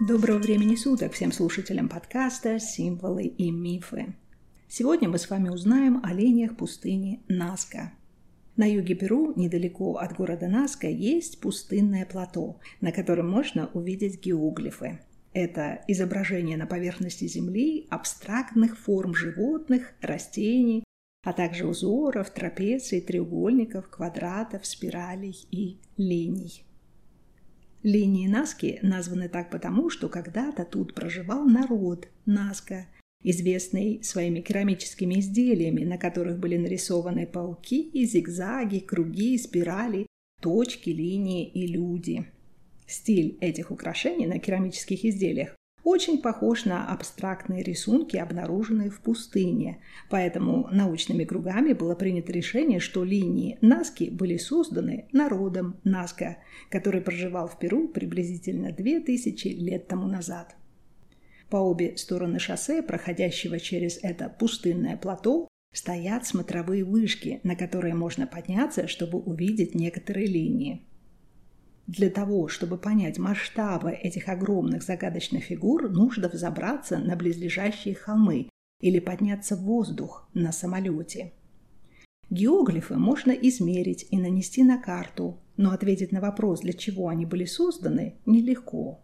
[0.00, 4.14] Доброго времени суток всем слушателям подкаста «Символы и мифы».
[4.68, 7.92] Сегодня мы с вами узнаем о линиях пустыни Наска.
[8.58, 14.98] На юге Перу, недалеко от города Наска, есть пустынное плато, на котором можно увидеть геоглифы.
[15.32, 20.82] Это изображение на поверхности Земли абстрактных форм животных, растений,
[21.24, 26.64] а также узоров, трапеций, треугольников, квадратов, спиралей и линий.
[27.84, 32.86] Линии Наски названы так потому, что когда-то тут проживал народ Наска,
[33.22, 40.06] известный своими керамическими изделиями, на которых были нарисованы пауки, зигзаги, круги, спирали,
[40.40, 42.26] точки, линии и люди.
[42.86, 49.78] Стиль этих украшений на керамических изделиях очень похож на абстрактные рисунки, обнаруженные в пустыне.
[50.10, 57.48] Поэтому научными кругами было принято решение, что линии Наски были созданы народом Наска, который проживал
[57.48, 60.57] в Перу приблизительно 2000 лет тому назад.
[61.50, 68.26] По обе стороны шоссе, проходящего через это пустынное плато, стоят смотровые вышки, на которые можно
[68.26, 70.86] подняться, чтобы увидеть некоторые линии.
[71.86, 78.98] Для того, чтобы понять масштабы этих огромных загадочных фигур, нужно взобраться на близлежащие холмы или
[78.98, 81.32] подняться в воздух на самолете.
[82.28, 87.46] Геоглифы можно измерить и нанести на карту, но ответить на вопрос, для чего они были
[87.46, 89.02] созданы, нелегко.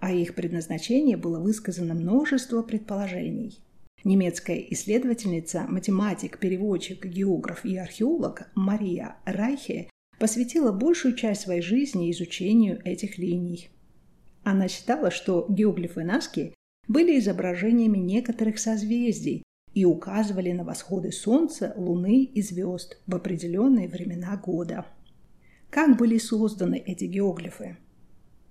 [0.00, 3.60] А их предназначение было высказано множество предположений.
[4.02, 12.80] Немецкая исследовательница, математик, переводчик, географ и археолог Мария Райхе посвятила большую часть своей жизни изучению
[12.84, 13.68] этих линий.
[14.42, 16.54] Она считала, что геоглифы Наски
[16.88, 19.42] были изображениями некоторых созвездий
[19.74, 24.86] и указывали на восходы Солнца, Луны и звезд в определенные времена года.
[25.68, 27.76] Как были созданы эти геоглифы?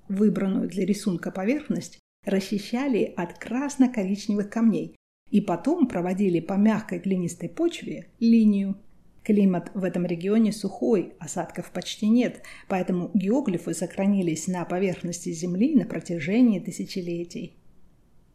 [0.09, 4.97] Выбранную для рисунка поверхность расчищали от красно-коричневых камней
[5.31, 8.75] и потом проводили по мягкой глинистой почве линию
[9.23, 15.85] Климат в этом регионе сухой, осадков почти нет, поэтому геоглифы сохранились на поверхности Земли на
[15.85, 17.57] протяжении тысячелетий.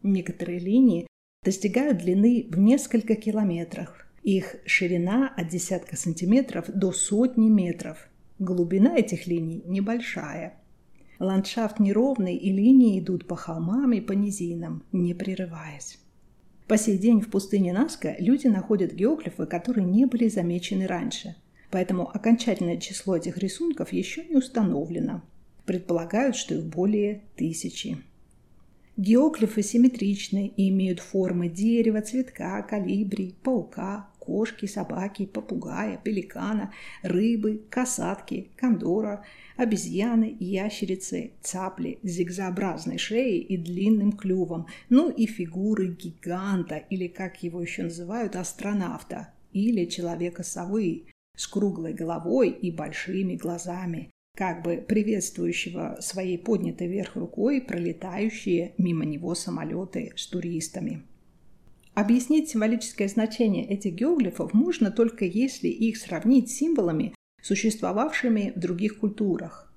[0.05, 1.09] Некоторые линии
[1.43, 4.07] достигают длины в несколько километров.
[4.23, 8.09] Их ширина от десятка сантиметров до сотни метров.
[8.39, 10.61] Глубина этих линий небольшая.
[11.25, 15.99] Ландшафт неровный, и линии идут по холмам и по низинам, не прерываясь.
[16.67, 21.37] По сей день в пустыне Наска люди находят геоглифы, которые не были замечены раньше.
[21.71, 25.23] Поэтому окончательное число этих рисунков еще не установлено.
[25.67, 27.99] Предполагают, что их более тысячи.
[28.97, 38.51] Геоглифы симметричны и имеют формы дерева, цветка, калибри, паука, кошки, собаки, попугая, пеликана, рыбы, касатки,
[38.57, 39.25] кондора,
[39.57, 47.43] обезьяны, ящерицы, цапли с зигзообразной шеей и длинным клювом, ну и фигуры гиганта, или как
[47.43, 55.99] его еще называют, астронавта, или человека-совы, с круглой головой и большими глазами, как бы приветствующего
[56.01, 61.03] своей поднятой вверх рукой пролетающие мимо него самолеты с туристами.
[61.95, 68.99] Объяснить символическое значение этих геоглифов можно только если их сравнить с символами, существовавшими в других
[68.99, 69.73] культурах.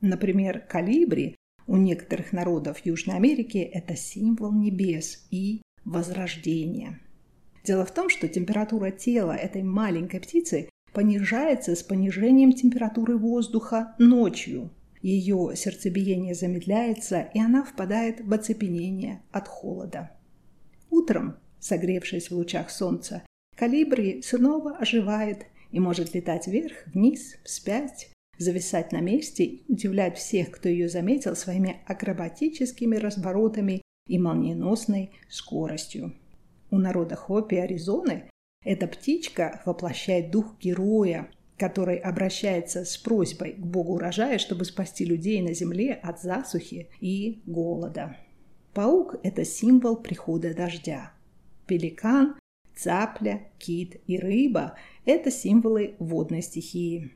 [0.00, 1.36] Например, калибри
[1.66, 7.00] у некоторых народов Южной Америки– это символ небес и возрождения.
[7.64, 14.70] Дело в том, что температура тела этой маленькой птицы понижается с понижением температуры воздуха ночью.
[15.02, 20.12] Ее сердцебиение замедляется, и она впадает в оцепенение от холода.
[20.88, 23.22] Утром Согревшись в лучах солнца,
[23.56, 30.50] калибри снова оживает и может летать вверх, вниз, вспять, зависать на месте и удивлять всех,
[30.50, 36.14] кто ее заметил своими акробатическими разворотами и молниеносной скоростью.
[36.70, 38.30] У народа Хопи Аризоны
[38.64, 45.42] эта птичка воплощает дух героя, который обращается с просьбой к богу урожая, чтобы спасти людей
[45.42, 48.16] на земле от засухи и голода.
[48.74, 51.12] Паук– это символ прихода дождя.
[51.68, 52.36] Пеликан,
[52.74, 57.12] цапля, кит и рыба– это символы водной стихии.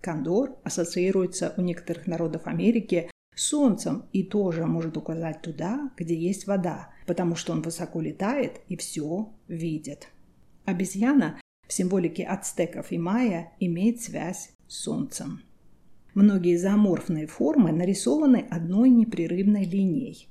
[0.00, 6.48] Кондор ассоциируется у некоторых народов Америки с солнцем и тоже может указать туда, где есть
[6.48, 10.08] вода, потому что он высоко летает и все видит.
[10.64, 15.42] Обезьяна в символике ацтеков и майя имеет связь с солнцем.
[16.14, 20.28] Многие зооморфные формы нарисованы одной непрерывной линией.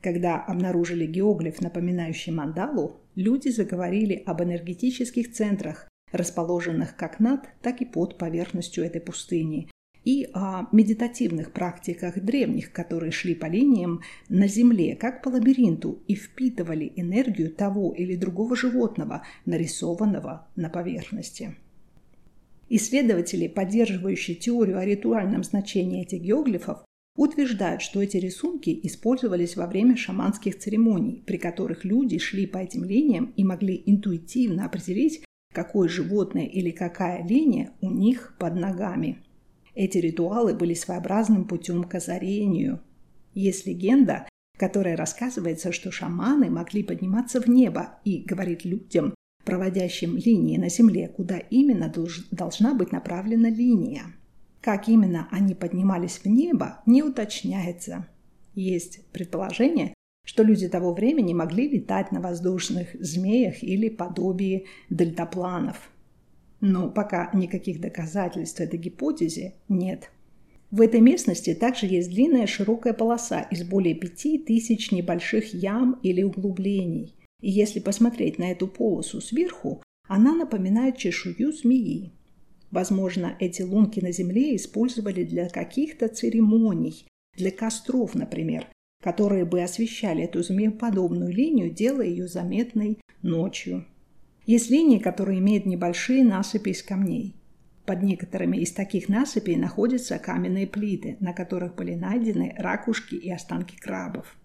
[0.00, 7.84] Когда обнаружили геоглиф, напоминающий мандалу, люди заговорили об энергетических центрах, расположенных как над, так и
[7.84, 9.68] под поверхностью этой пустыни,
[10.04, 16.14] и о медитативных практиках древних, которые шли по линиям на Земле, как по лабиринту, и
[16.14, 21.56] впитывали энергию того или другого животного, нарисованного на поверхности.
[22.68, 26.84] Исследователи, поддерживающие теорию о ритуальном значении этих геоглифов,
[27.16, 32.84] утверждают, что эти рисунки использовались во время шаманских церемоний, при которых люди шли по этим
[32.84, 39.18] линиям и могли интуитивно определить, какое животное или какая линия у них под ногами.
[39.74, 42.80] Эти ритуалы были своеобразным путем к озарению.
[43.34, 44.26] Есть легенда,
[44.58, 49.14] которая рассказывается, что шаманы могли подниматься в небо и говорить людям,
[49.44, 54.04] проводящим линии на Земле, куда именно долж, должна быть направлена линия.
[54.62, 58.06] Как именно они поднимались в небо, не уточняется.
[58.54, 59.92] Есть предположение,
[60.24, 65.90] что люди того времени могли летать на воздушных змеях или подобии дельтапланов.
[66.60, 70.12] Но пока никаких доказательств этой гипотезе нет.
[70.70, 76.22] В этой местности также есть длинная широкая полоса из более пяти тысяч небольших ям или
[76.22, 77.16] углублений.
[77.40, 82.12] И если посмотреть на эту полосу сверху, она напоминает чешую змеи.
[82.72, 88.66] Возможно, эти лунки на Земле использовали для каких-то церемоний, для костров, например,
[89.02, 93.84] которые бы освещали эту змееподобную линию, делая ее заметной ночью.
[94.46, 97.36] Есть линии, которые имеют небольшие насыпи из камней.
[97.84, 103.76] Под некоторыми из таких насыпей находятся каменные плиты, на которых были найдены ракушки и останки
[103.76, 104.36] крабов.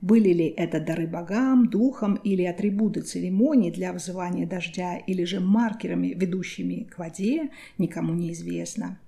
[0.00, 6.14] Были ли это дары богам, духам или атрибуты церемонии для вызывания дождя или же маркерами,
[6.16, 9.00] ведущими к воде, никому не известно.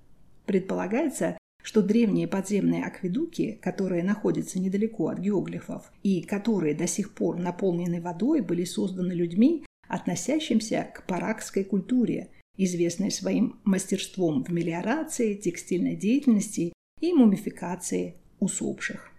[0.47, 7.39] Предполагается, что древние подземные акведуки, которые находятся недалеко от геоглифов и которые до сих пор
[7.39, 15.95] наполнены водой, были созданы людьми, относящимся к паракской культуре, известной своим мастерством в мелиорации, текстильной
[15.95, 19.10] деятельности и мумификации усопших.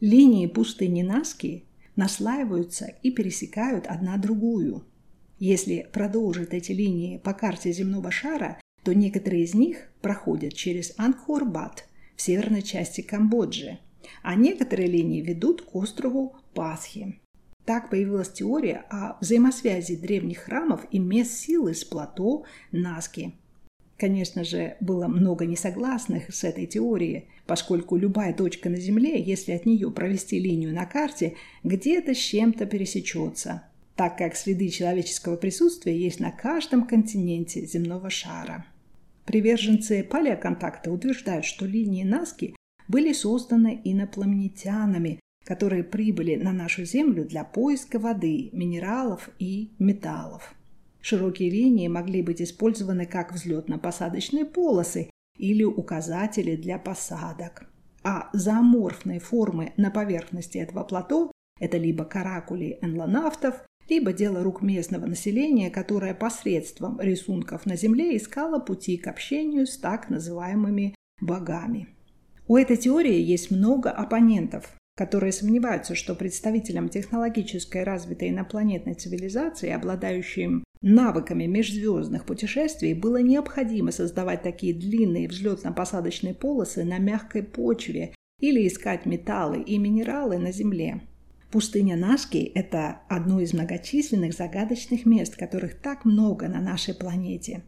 [0.00, 1.64] Линии пустыни Наски
[1.96, 4.84] наслаиваются и пересекают одна другую.
[5.40, 11.88] Если продолжить эти линии по карте земного шара, то некоторые из них проходят через Ангкор-Бат
[12.14, 13.80] в северной части Камбоджи,
[14.22, 17.20] а некоторые линии ведут к острову Пасхи.
[17.64, 23.34] Так появилась теория о взаимосвязи древних храмов и мест силы с плато Наски.
[23.98, 29.64] Конечно же, было много несогласных с этой теорией, поскольку любая точка на Земле, если от
[29.64, 31.34] нее провести линию на карте,
[31.64, 33.62] где-то с чем-то пересечется,
[33.96, 38.66] так как следы человеческого присутствия есть на каждом континенте земного шара.
[39.24, 42.54] Приверженцы палеоконтакта утверждают, что линии Наски
[42.86, 50.54] были созданы инопланетянами, которые прибыли на нашу Землю для поиска воды, минералов и металлов.
[51.00, 57.70] Широкие линии могли быть использованы как взлетно-посадочные полосы или указатели для посадок.
[58.04, 65.06] А зооморфные формы на поверхности этого плато– это либо каракули энлонавтов, либо дело рук местного
[65.06, 71.88] населения, которое посредством рисунков на Земле искало пути к общению с так называемыми богами.
[72.46, 80.64] У этой теории есть много оппонентов, которые сомневаются, что представителям технологической развитой инопланетной цивилизации, обладающим
[80.80, 89.06] навыками межзвездных путешествий, было необходимо создавать такие длинные взлетно-посадочные полосы на мягкой почве или искать
[89.06, 91.02] металлы и минералы на Земле.
[91.50, 97.62] Пустыня Наски– это одно из многочисленных загадочных мест, которых так много на нашей планете.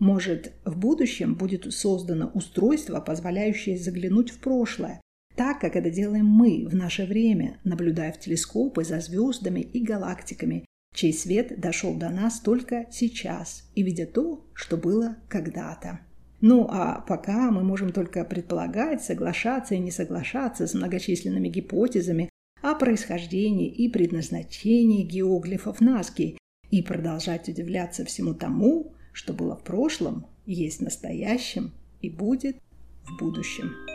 [0.00, 5.00] Может, в будущем будет создано устройство, позволяющее заглянуть в прошлое,
[5.36, 10.64] так, как это делаем мы в наше время, наблюдая в телескопы за звездами и галактиками,
[11.00, 16.00] чей свет дошел до нас только сейчас и видя то, что было когда-то.
[16.42, 22.28] Ну а пока мы можем только предполагать, соглашаться и не соглашаться с многочисленными гипотезами
[22.60, 26.36] о происхождении и предназначении геоглифов Наски
[26.70, 32.56] и продолжать удивляться всему тому, что было в прошлом, есть в настоящем и будет
[33.04, 33.89] в будущем.